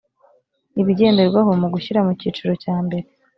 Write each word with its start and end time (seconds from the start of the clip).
ibigenderwaho 0.81 1.51
mu 1.61 1.67
gushyira 1.73 1.99
mu 2.05 2.11
cyiciro 2.19 2.53
cyambere 2.63 3.05